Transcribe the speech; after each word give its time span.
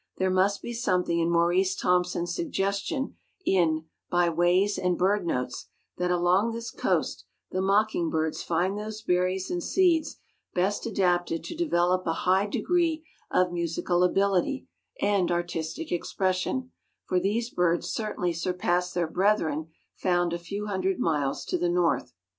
There 0.17 0.31
must 0.31 0.63
be 0.63 0.73
something 0.73 1.19
in 1.19 1.29
Maurice 1.29 1.75
Thompson's 1.75 2.33
suggestion 2.33 3.17
in 3.45 3.85
"By 4.09 4.29
Ways 4.31 4.79
and 4.79 4.97
Bird 4.97 5.27
Notes" 5.27 5.67
that 5.97 6.09
along 6.09 6.53
this 6.53 6.71
coast 6.71 7.25
the 7.51 7.61
mocking 7.61 8.09
birds 8.09 8.41
find 8.41 8.75
those 8.79 9.03
berries 9.03 9.51
and 9.51 9.61
seeds 9.61 10.17
best 10.55 10.87
adapted 10.87 11.43
to 11.43 11.55
develop 11.55 12.07
a 12.07 12.13
high 12.25 12.47
degree 12.47 13.05
of 13.29 13.51
musical 13.53 14.03
ability 14.03 14.67
and 14.99 15.29
artistic 15.31 15.91
expression, 15.91 16.71
for 17.05 17.19
these 17.19 17.51
birds 17.51 17.87
certainly 17.87 18.33
surpass 18.33 18.91
their 18.91 19.05
brethren 19.07 19.67
found 19.93 20.33
a 20.33 20.39
few 20.39 20.65
hundred 20.65 20.97
miles 20.97 21.45
to 21.45 21.59
the 21.59 21.69
north. 21.69 22.11